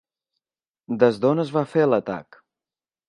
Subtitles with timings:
[1.03, 2.41] Des d'on es va fer l'atac?